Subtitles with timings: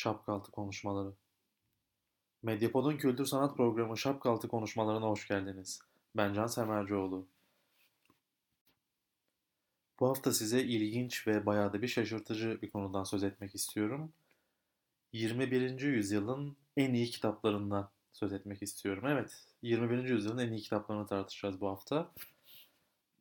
[0.00, 1.12] Şapkaltı Konuşmaları.
[2.42, 5.80] Medyapod'un kültür sanat programı Şapkaltı Konuşmalarına hoş geldiniz.
[6.16, 7.26] Ben Can Semercioğlu.
[10.00, 14.12] Bu hafta size ilginç ve bayağı da bir şaşırtıcı bir konudan söz etmek istiyorum.
[15.12, 15.80] 21.
[15.80, 19.04] yüzyılın en iyi kitaplarından söz etmek istiyorum.
[19.06, 20.04] Evet, 21.
[20.04, 22.12] yüzyılın en iyi kitaplarını tartışacağız bu hafta.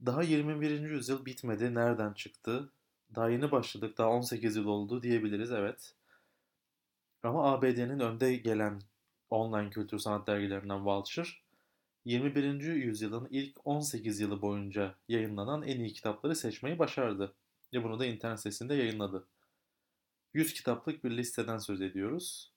[0.05, 0.81] Daha 21.
[0.81, 2.69] yüzyıl bitmedi, nereden çıktı?
[3.15, 5.95] Daha yeni başladık, daha 18 yıl oldu diyebiliriz, evet.
[7.23, 8.81] Ama ABD'nin önde gelen
[9.29, 11.29] online kültür sanat dergilerinden Vulture,
[12.05, 12.61] 21.
[12.61, 17.35] yüzyılın ilk 18 yılı boyunca yayınlanan en iyi kitapları seçmeyi başardı.
[17.73, 19.27] Ve bunu da internet sitesinde yayınladı.
[20.33, 22.51] 100 kitaplık bir listeden söz ediyoruz.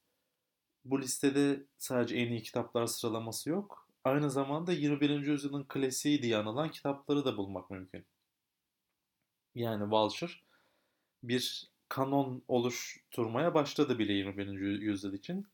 [0.84, 3.88] Bu listede sadece en iyi kitaplar sıralaması yok.
[4.04, 5.10] Aynı zamanda 21.
[5.10, 8.04] yüzyılın klasiği diye anılan kitapları da bulmak mümkün.
[9.54, 10.32] Yani Vulture
[11.22, 14.46] bir kanon oluşturmaya başladı bile 21.
[14.80, 15.46] yüzyıl için.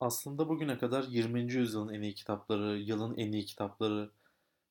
[0.00, 1.52] Aslında bugüne kadar 20.
[1.52, 4.10] yüzyılın en iyi kitapları, yılın en iyi kitapları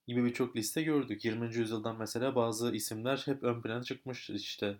[0.07, 1.25] gibi birçok liste gördük.
[1.25, 1.55] 20.
[1.55, 4.29] yüzyıldan mesela bazı isimler hep ön plana çıkmış.
[4.29, 4.77] İşte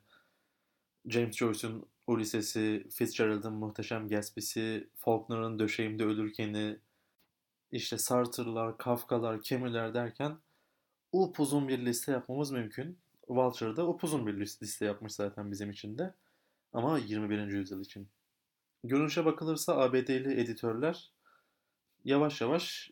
[1.06, 6.80] James Joyce'un Ulysses'i, Fitzgerald'ın Muhteşem Gatsby'si, Faulkner'ın Döşeğimde Ölürken'i,
[7.72, 10.38] işte Sartre'lar, Kafka'lar, Camus'ler derken
[11.12, 13.00] upuzun bir liste yapmamız mümkün.
[13.30, 16.14] Vulture'da upuzun bir liste yapmış zaten bizim için de.
[16.74, 17.48] Ama 21.
[17.48, 18.10] yüzyıl için.
[18.84, 21.12] Görünüşe bakılırsa ABD'li editörler
[22.06, 22.92] yavaş yavaş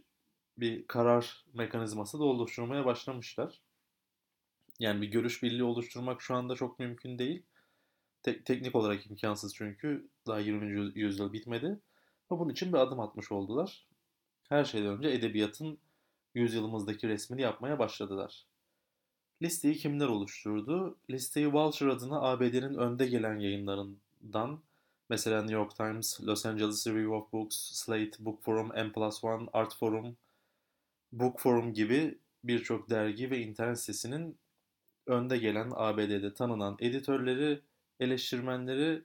[0.58, 3.62] bir karar mekanizması da oluşturmaya başlamışlar.
[4.80, 7.44] Yani bir görüş birliği oluşturmak şu anda çok mümkün değil.
[8.24, 11.00] Te- teknik olarak imkansız çünkü daha 20.
[11.00, 11.80] yüzyıl bitmedi.
[12.30, 13.88] Ama bunun için bir adım atmış oldular.
[14.50, 15.78] Her şeyden önce edebiyatın
[16.34, 18.46] yüzyılımızdaki resmini yapmaya başladılar.
[19.42, 20.98] Listeyi kimler oluşturdu?
[21.10, 24.62] Listeyi Vulture adına ABD'nin önde gelen yayınlarından
[25.10, 29.50] mesela New York Times, Los Angeles Review of Books, Slate, Book Forum, M Plus One,
[29.54, 30.18] Art Forum,
[31.12, 34.38] Book Forum gibi birçok dergi ve internet sitesinin
[35.06, 37.62] önde gelen ABD'de tanınan editörleri,
[38.00, 39.04] eleştirmenleri,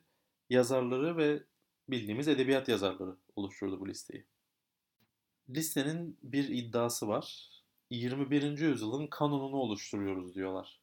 [0.51, 1.43] yazarları ve
[1.89, 4.25] bildiğimiz edebiyat yazarları oluşturdu bu listeyi.
[5.51, 7.49] Listenin bir iddiası var.
[7.93, 8.59] 21.
[8.59, 10.81] yüzyılın kanonunu oluşturuyoruz diyorlar.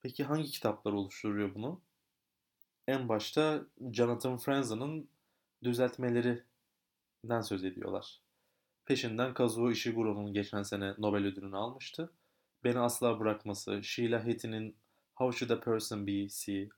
[0.00, 1.80] Peki hangi kitaplar oluşturuyor bunu?
[2.86, 5.08] En başta Jonathan Franzen'ın
[5.62, 8.20] düzeltmelerinden söz ediyorlar.
[8.84, 12.12] Peşinden Kazuo Ishiguro'nun geçen sene Nobel ödülünü almıştı.
[12.64, 14.76] Beni Asla Bırakması, Sheila Heti'nin
[15.14, 16.68] How Should a Person Be See,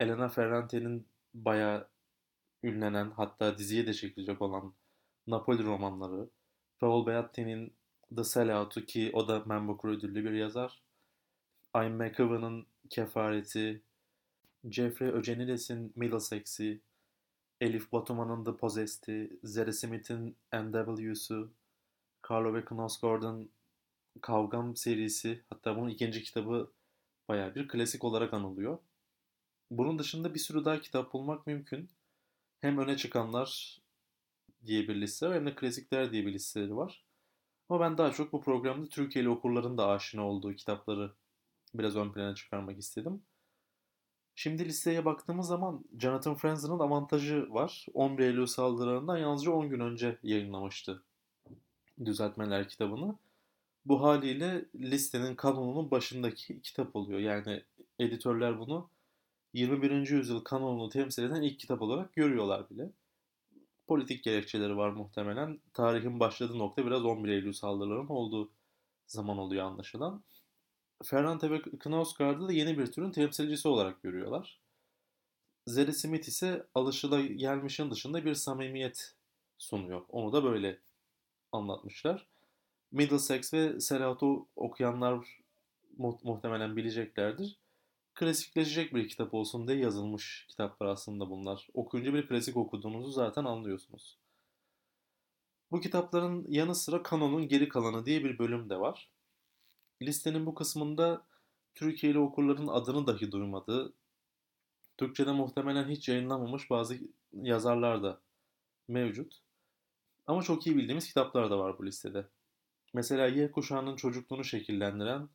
[0.00, 1.88] Elena Ferrante'nin bayağı
[2.62, 4.74] ünlenen hatta diziye de çekilecek olan
[5.26, 6.30] Napoli romanları,
[6.78, 7.78] Paul Beatty'nin
[8.16, 10.82] The Sellout'u ki o da Man Booker ödüllü bir yazar,
[11.76, 13.82] Ian McEwan'ın Kefareti,
[14.70, 16.80] Jeffrey Eugenides'in Middlesex'i,
[17.60, 21.50] Elif Batuman'ın The Possessed'i, Zere Smith'in N.W.'su,
[22.30, 23.50] Carlo ve Knausgaard'ın
[24.20, 26.70] Kavgam serisi, hatta bunun ikinci kitabı
[27.28, 28.78] bayağı bir klasik olarak anılıyor.
[29.70, 31.90] Bunun dışında bir sürü daha kitap bulmak mümkün.
[32.60, 33.78] Hem öne çıkanlar
[34.66, 37.07] diye bir liste var hem de klasikler diye bir listeleri var.
[37.68, 41.12] Ama ben daha çok bu programda Türkiye'li okurların da aşina olduğu kitapları
[41.74, 43.22] biraz ön plana çıkarmak istedim.
[44.34, 47.86] Şimdi listeye baktığımız zaman Jonathan Franzen'ın avantajı var.
[47.94, 51.02] 11 Eylül saldırılarından yalnızca 10 gün önce yayınlamıştı
[52.04, 53.18] Düzeltmeler kitabını.
[53.84, 57.20] Bu haliyle listenin kanonunun başındaki kitap oluyor.
[57.20, 57.62] Yani
[57.98, 58.90] editörler bunu
[59.52, 60.10] 21.
[60.10, 62.90] yüzyıl kanonunu temsil eden ilk kitap olarak görüyorlar bile.
[63.88, 65.60] Politik gerekçeleri var muhtemelen.
[65.74, 68.52] Tarihin başladığı nokta biraz 11 Eylül saldırılarının olduğu
[69.06, 70.24] zaman oluyor anlaşılan.
[71.04, 74.60] Ferrante ve Knausgaard'ı da yeni bir türün temsilcisi olarak görüyorlar.
[75.66, 79.14] Zeri Smith ise alışılagelmişin dışında bir samimiyet
[79.58, 80.02] sunuyor.
[80.08, 80.78] Onu da böyle
[81.52, 82.26] anlatmışlar.
[82.92, 85.42] Middlesex ve Selauto okuyanlar
[85.98, 87.56] mu- muhtemelen bileceklerdir.
[88.18, 91.68] Klasikleşecek bir kitap olsun diye yazılmış kitaplar aslında bunlar.
[91.74, 94.18] Okuyunca bir klasik okuduğunuzu zaten anlıyorsunuz.
[95.70, 99.10] Bu kitapların yanı sıra kanonun geri kalanı diye bir bölüm de var.
[100.02, 101.26] Listenin bu kısmında
[101.74, 103.92] Türkiye'li okurların adını dahi duymadığı,
[104.96, 106.98] Türkçe'de muhtemelen hiç yayınlanmamış bazı
[107.32, 108.20] yazarlar da
[108.88, 109.40] mevcut.
[110.26, 112.26] Ama çok iyi bildiğimiz kitaplar da var bu listede.
[112.94, 115.28] Mesela Y kuşağının çocukluğunu şekillendiren,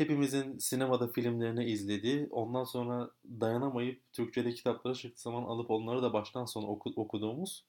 [0.00, 6.44] hepimizin sinemada filmlerini izlediği, ondan sonra dayanamayıp Türkçe'de kitaplara çıktığı zaman alıp onları da baştan
[6.44, 7.64] sona oku- okuduğumuz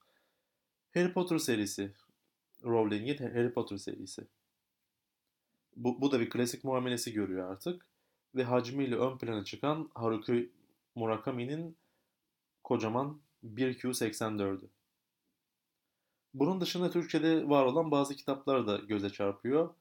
[0.94, 1.92] Harry Potter serisi.
[2.64, 4.26] Rowling'in Harry Potter serisi.
[5.76, 7.86] Bu, bu da bir klasik muamelesi görüyor artık.
[8.34, 10.52] Ve hacmiyle ön plana çıkan Haruki
[10.94, 11.76] Murakami'nin
[12.64, 14.68] kocaman 1Q84'ü.
[16.34, 19.74] Bunun dışında Türkçe'de var olan bazı kitaplar da göze çarpıyor.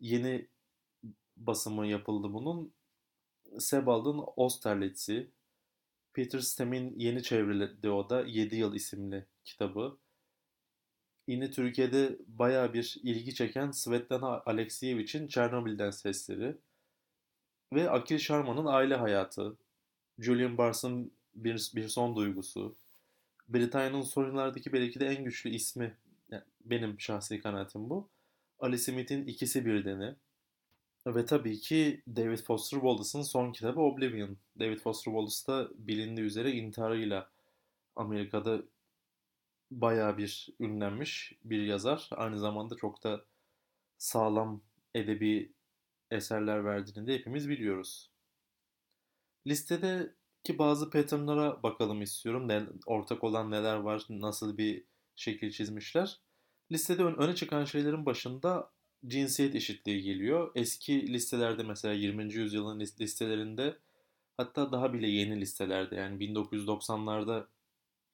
[0.00, 0.48] Yeni
[1.40, 2.72] basımı yapıldı bunun.
[3.58, 5.30] Sebald'ın Austerlitz'i,
[6.12, 9.96] Peter Stem'in yeni çevrildi o da 7 Yıl isimli kitabı.
[11.26, 16.56] Yine Türkiye'de baya bir ilgi çeken Svetlana Alexiyevich'in Çernobil'den sesleri
[17.72, 19.56] ve Akil Sharma'nın aile hayatı,
[20.18, 22.76] Julian Barnes'ın bir, bir son duygusu,
[23.48, 25.96] Britanya'nın son yıllardaki belki de en güçlü ismi,
[26.30, 28.08] yani benim şahsi kanaatim bu.
[28.60, 30.14] Ali Smith'in ikisi birdeni,
[31.06, 34.36] ve tabii ki David Foster Wallace'ın son kitabı Oblivion.
[34.58, 37.30] David Foster Wallace da bilindiği üzere intiharıyla
[37.96, 38.62] Amerika'da
[39.70, 42.08] baya bir ünlenmiş bir yazar.
[42.12, 43.24] Aynı zamanda çok da
[43.98, 44.60] sağlam
[44.94, 45.52] edebi
[46.10, 48.10] eserler verdiğini de hepimiz biliyoruz.
[49.46, 52.48] Listedeki bazı patternlara bakalım istiyorum.
[52.48, 54.84] Ne, ortak olan neler var, nasıl bir
[55.16, 56.20] şekil çizmişler.
[56.72, 58.70] Listede öne çıkan şeylerin başında
[59.06, 60.52] cinsiyet eşitliği geliyor.
[60.54, 62.34] Eski listelerde mesela 20.
[62.34, 63.78] yüzyılın listelerinde
[64.36, 67.46] hatta daha bile yeni listelerde yani 1990'larda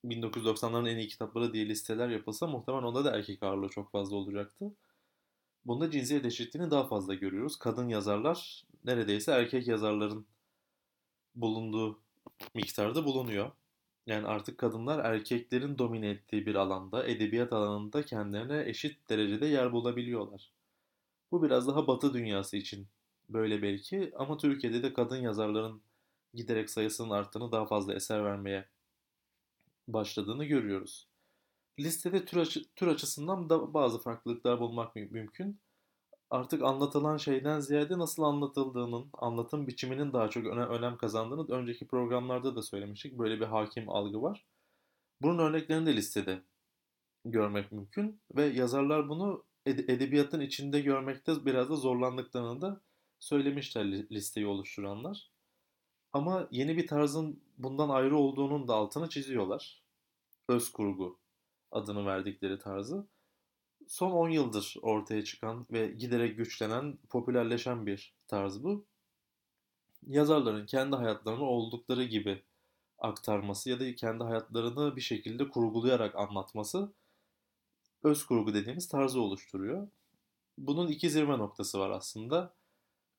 [0.04, 4.72] 1990'ların en iyi kitapları diye listeler yapılsa muhtemelen onda da erkek ağırlığı çok fazla olacaktı.
[5.66, 7.58] Bunda cinsiyet eşitliğini daha fazla görüyoruz.
[7.58, 10.26] Kadın yazarlar neredeyse erkek yazarların
[11.34, 12.00] bulunduğu
[12.54, 13.50] miktarda bulunuyor.
[14.06, 20.55] Yani artık kadınlar erkeklerin domine ettiği bir alanda, edebiyat alanında kendilerine eşit derecede yer bulabiliyorlar.
[21.32, 22.88] Bu biraz daha batı dünyası için
[23.28, 25.82] böyle belki ama Türkiye'de de kadın yazarların
[26.34, 28.68] giderek sayısının arttığını daha fazla eser vermeye
[29.88, 31.08] başladığını görüyoruz.
[31.78, 35.60] Listede tür, açı, tür açısından da bazı farklılıklar bulmak mümkün.
[36.30, 42.56] Artık anlatılan şeyden ziyade nasıl anlatıldığının, anlatım biçiminin daha çok öne, önem kazandığını önceki programlarda
[42.56, 43.18] da söylemiştik.
[43.18, 44.44] Böyle bir hakim algı var.
[45.22, 46.42] Bunun örneklerini de listede
[47.24, 52.80] görmek mümkün ve yazarlar bunu edebiyatın içinde görmekte biraz da zorlandıklarını da
[53.20, 55.30] söylemişler listeyi oluşturanlar.
[56.12, 59.82] Ama yeni bir tarzın bundan ayrı olduğunun da altını çiziyorlar.
[60.48, 61.18] Öz kurgu
[61.70, 63.06] adını verdikleri tarzı.
[63.88, 68.86] Son 10 yıldır ortaya çıkan ve giderek güçlenen, popülerleşen bir tarz bu.
[70.06, 72.42] Yazarların kendi hayatlarını oldukları gibi
[72.98, 76.92] aktarması ya da kendi hayatlarını bir şekilde kurgulayarak anlatması
[78.02, 79.88] öz kurgu dediğimiz tarzı oluşturuyor.
[80.58, 82.54] Bunun iki zirve noktası var aslında.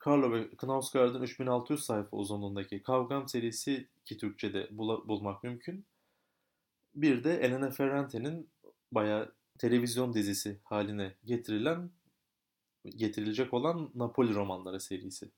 [0.08, 5.86] Carlo ve Knausgaard'ın 3600 sayfa uzunluğundaki Kavgam serisi ki Türkçe'de bul- bulmak mümkün.
[6.96, 8.50] Bir de Elena Ferrante'nin
[8.92, 11.92] bayağı televizyon dizisi haline getirilen
[12.86, 15.32] getirilecek olan Napoli romanları serisi.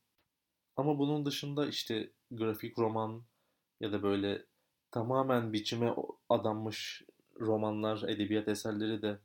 [0.76, 3.24] Ama bunun dışında işte grafik roman
[3.80, 4.46] ya da böyle
[4.92, 5.96] tamamen biçime
[6.30, 7.04] adanmış
[7.40, 9.20] romanlar, edebiyat eserleri de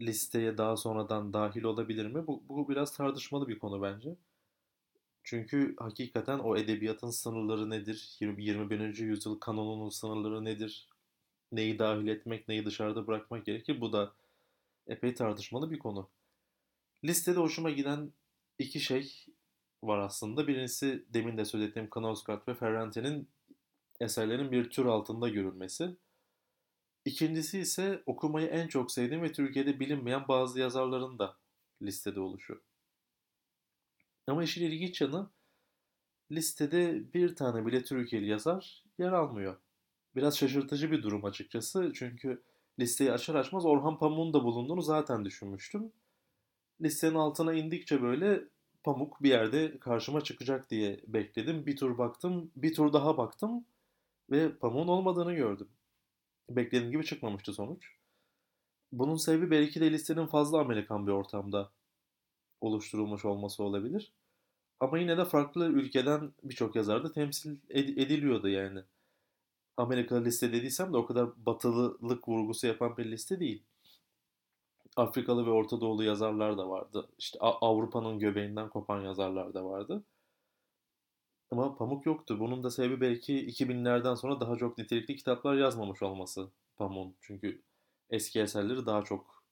[0.00, 2.26] listeye daha sonradan dahil olabilir mi?
[2.26, 4.16] Bu, bu biraz tartışmalı bir konu bence.
[5.24, 8.16] Çünkü hakikaten o edebiyatın sınırları nedir?
[8.20, 8.98] 21.
[8.98, 10.88] yüzyıl kanonunun sınırları nedir?
[11.52, 13.80] Neyi dahil etmek, neyi dışarıda bırakmak gerekir?
[13.80, 14.12] Bu da
[14.86, 16.08] epey tartışmalı bir konu.
[17.04, 18.12] Listede hoşuma giden
[18.58, 19.26] iki şey
[19.82, 20.48] var aslında.
[20.48, 23.28] Birincisi demin de söylediğim Knausgaard ve Ferrante'nin
[24.00, 25.96] eserlerin bir tür altında görülmesi.
[27.06, 31.36] İkincisi ise okumayı en çok sevdiğim ve Türkiye'de bilinmeyen bazı yazarların da
[31.82, 32.62] listede oluşu.
[34.26, 35.30] Ama işin ilginç yanı
[36.30, 39.56] listede bir tane bile Türkiye'li yazar yer almıyor.
[40.16, 41.92] Biraz şaşırtıcı bir durum açıkçası.
[41.94, 42.42] Çünkü
[42.78, 45.92] listeyi açar açmaz Orhan Pamuk'un da bulunduğunu zaten düşünmüştüm.
[46.80, 48.44] Listenin altına indikçe böyle
[48.84, 51.66] Pamuk bir yerde karşıma çıkacak diye bekledim.
[51.66, 53.64] Bir tur baktım, bir tur daha baktım
[54.30, 55.68] ve Pamuk'un olmadığını gördüm
[56.50, 57.96] beklediğim gibi çıkmamıştı sonuç.
[58.92, 61.70] Bunun sebebi belki de listenin fazla Amerikan bir ortamda
[62.60, 64.12] oluşturulmuş olması olabilir.
[64.80, 68.80] Ama yine de farklı ülkeden birçok yazar da temsil ediliyordu yani.
[69.76, 73.62] Amerika liste dediysem de o kadar batılılık vurgusu yapan bir liste değil.
[74.96, 77.08] Afrikalı ve Orta Doğulu yazarlar da vardı.
[77.18, 80.04] İşte Avrupa'nın göbeğinden kopan yazarlar da vardı.
[81.50, 82.40] Ama Pamuk yoktu.
[82.40, 87.16] Bunun da sebebi belki 2000'lerden sonra daha çok nitelikli kitaplar yazmamış olması Pamuk'un.
[87.20, 87.62] Çünkü
[88.10, 89.42] eski eserleri daha çok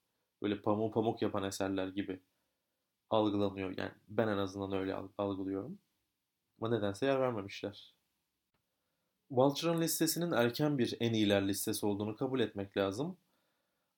[0.43, 2.21] böyle pamuk pamuk yapan eserler gibi
[3.11, 3.79] algılanıyor.
[3.79, 5.79] Yani ben en azından öyle algılıyorum.
[6.61, 7.95] Ama nedense yer vermemişler.
[9.31, 13.17] Vulture'ın listesinin erken bir en iyiler listesi olduğunu kabul etmek lazım.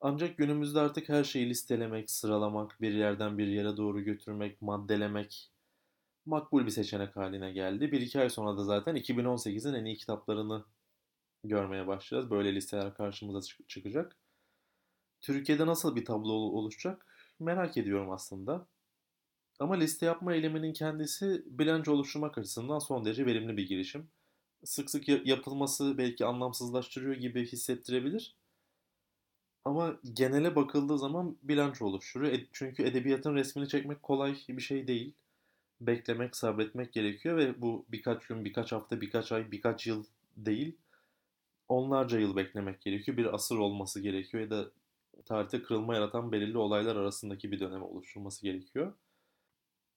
[0.01, 5.51] Ancak günümüzde artık her şeyi listelemek, sıralamak, bir yerden bir yere doğru götürmek, maddelemek
[6.27, 7.93] makbul bir seçenek haline geldi.
[7.93, 10.65] Bir iki ay sonra da zaten 2018'in en iyi kitaplarını
[11.45, 12.31] görmeye başlayacağız.
[12.31, 14.17] Böyle listeler karşımıza çık- çıkacak.
[15.21, 17.07] Türkiye'de nasıl bir tablo oluşacak
[17.41, 18.67] merak ediyorum aslında.
[19.61, 24.09] Ama liste yapma eyleminin kendisi bilanço oluşturmak açısından son derece verimli bir girişim.
[24.65, 28.37] Sık sık yapılması belki anlamsızlaştırıyor gibi hissettirebilir.
[29.65, 32.39] Ama genele bakıldığı zaman bilanço oluşturuyor.
[32.53, 35.15] Çünkü edebiyatın resmini çekmek kolay bir şey değil.
[35.81, 40.05] Beklemek, sabretmek gerekiyor ve bu birkaç gün, birkaç hafta, birkaç ay, birkaç yıl
[40.37, 40.77] değil.
[41.69, 43.17] Onlarca yıl beklemek gerekiyor.
[43.17, 44.71] Bir asır olması gerekiyor ya da
[45.25, 48.93] tarihte kırılma yaratan belirli olaylar arasındaki bir dönem oluşturması gerekiyor.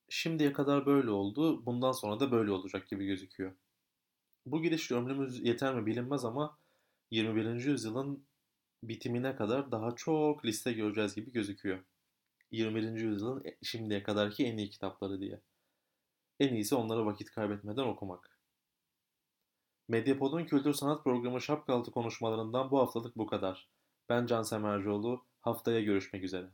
[0.09, 1.65] Şimdiye kadar böyle oldu.
[1.65, 3.51] Bundan sonra da böyle olacak gibi gözüküyor.
[4.45, 6.57] Bu gidişle ömrümüz yeter mi bilinmez ama
[7.11, 7.65] 21.
[7.65, 8.23] yüzyılın
[8.83, 11.79] bitimine kadar daha çok liste göreceğiz gibi gözüküyor.
[12.51, 12.91] 21.
[12.91, 15.39] yüzyılın şimdiye kadarki en iyi kitapları diye.
[16.39, 18.39] En iyisi onlara vakit kaybetmeden okumak.
[19.87, 23.69] Medyapod'un kültür sanat programı Şapkaltı konuşmalarından bu haftalık bu kadar.
[24.09, 25.25] Ben Can Semercioğlu.
[25.41, 26.51] Haftaya görüşmek üzere.